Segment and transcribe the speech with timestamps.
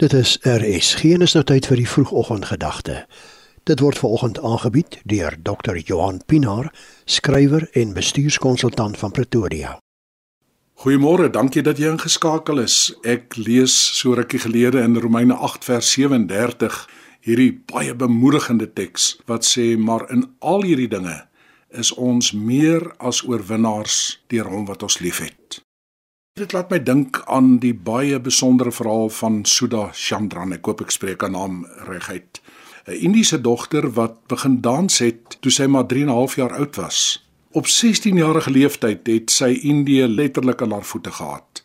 [0.00, 3.02] Dit is RSG en is nou tyd vir die vroegoggendgedagte.
[3.68, 5.76] Dit word veraloggend aangebied deur Dr.
[5.76, 6.70] Johan Pinaar,
[7.04, 9.74] skrywer en bestuurskonsultant van Pretoria.
[10.80, 12.78] Goeiemôre, dankie dat jy ingeskakel is.
[13.04, 16.80] Ek lees so rukkie gelede in Romeine 8 vers 37
[17.20, 21.18] hierdie baie bemoedigende teks wat sê maar in al hierdie dinge
[21.76, 25.60] is ons meer as oorwinnaars deur hom wat ons liefhet.
[26.40, 30.54] Dit laat my dink aan die baie besondere verhaal van Sudha Chandran.
[30.56, 32.40] Ek hoop ek spreek haar naam reguit.
[32.88, 36.56] 'n Indiese dogter wat begin dans het toe sy maar 3 en 'n half jaar
[36.56, 37.28] oud was.
[37.52, 41.64] Op 16 jarige leeftyd het sy Indië letterlik aan haar voete gehad.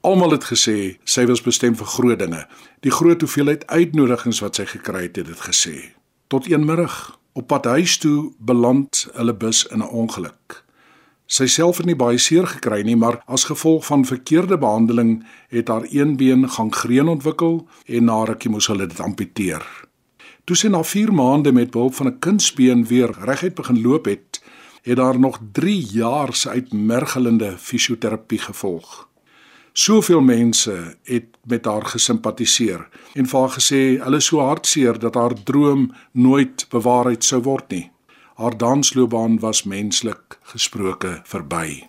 [0.00, 2.46] Almal het gesê sy was bestem vir groot dinge.
[2.80, 5.94] Die groot hoeveelheid uitnodigings wat sy gekry het, het dit gesê.
[6.28, 10.62] Tot een middag, op pad huis toe, beland hulle bus in 'n ongeluk.
[11.32, 15.70] Sy self het nie baie seer gekry nie, maar as gevolg van verkeerde behandeling het
[15.72, 19.64] haar een been gangreen ontwikkel en na rukkie moes hulle dit amputeer.
[20.44, 24.42] Toe sy na 4 maande met behulp van 'n kunsbeen weer reguit begin loop het,
[24.82, 29.08] het daar nog 3 jaar se uitmergelende fisioterapie gevolg.
[29.72, 35.14] Soveel mense het met haar gesimpatiseer en vir haar gesê hulle is so hartseer dat
[35.14, 37.90] haar droom nooit bewaarheid sou word nie.
[38.34, 41.82] Haar dansloopbaan was menslik gesproke verby.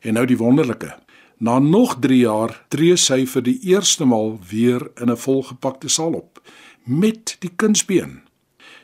[0.00, 0.98] En nou die wonderlike.
[1.38, 6.12] Na nog 3 jaar tree sy vir die eerste maal weer in 'n volgepakte saal
[6.12, 6.42] op
[6.84, 8.20] met die kunsbeen.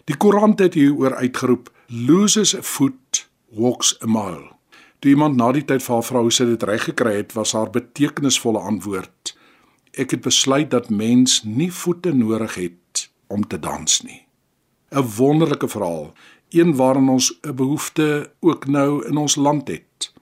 [0.04, 4.52] Die koerant het hieroor uitgeroep: "Loses a foot, walks a mile."
[4.98, 7.70] Toe iemand na die tyd vir haar vrou sê dit reg gekry het, was haar
[7.70, 9.36] betekenisvolle antwoord:
[9.92, 14.27] "Ek het besluit dat mens nie voete nodig het om te dans nie."
[14.90, 16.12] 'n Wonderlike verhaal
[16.48, 20.12] een waaraan ons 'n behoefte ook nou in ons land het.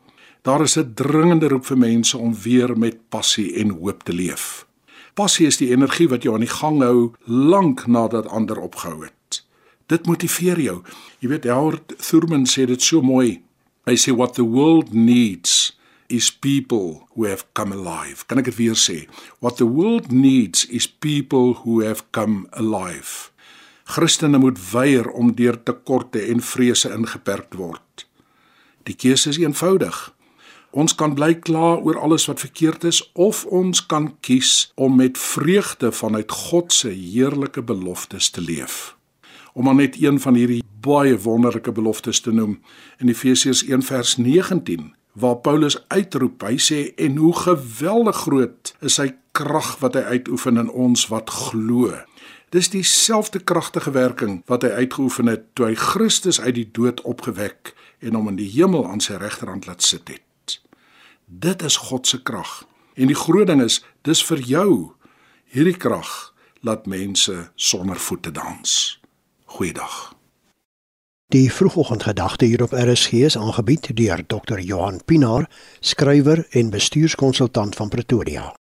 [0.43, 4.67] Daar is 'n dringende roep vir mense om weer met passie en hoop te leef.
[5.15, 9.45] Passie is die energie wat jou aan die gang hou lank nadat ander opgehou het.
[9.87, 10.83] Dit motiveer jou.
[11.19, 13.43] Jy weet Howard Thurman sê dit so mooi.
[13.85, 18.27] Hy sê what the world needs is people who have come alive.
[18.27, 19.07] Kan ek dit weer sê?
[19.39, 23.31] What the world needs is people who have come alive.
[23.87, 28.07] Christene moet weier om deur tekorte en vrese ingeperk word.
[28.83, 29.95] Die keuse is eenvoudig.
[30.75, 35.19] Ons kan bly kla oor alles wat verkeerd is of ons kan kies om met
[35.19, 38.97] vreugde vanuit God se heerlike beloftes te leef.
[39.55, 42.59] Om maar net een van hierdie baie wonderlike beloftes te noem
[42.99, 49.79] in Efesiërs 1:19 waar Paulus uitroep, hy sê en hoe geweldig groot is sy krag
[49.81, 51.95] wat hy uitoefen in ons wat glo.
[52.49, 57.75] Dis dieselfde kragtige werking wat hy uitgeoefen het toe hy Christus uit die dood opgewek
[57.99, 60.61] en hom in die hemel aan sy regterhand laat sit het.
[61.27, 62.67] Dit is God se krag.
[62.95, 64.71] En die groot ding is, dis vir jou.
[65.51, 69.01] Hierdie krag laat mense sonder voete dans.
[69.45, 70.15] Goeiedag.
[71.35, 74.59] Die vroegoggendgedagte hier op RSG is aangebied deur Dr.
[74.59, 78.57] Johan Pinaar, skrywer en bestuurskonsultant van Pretoria.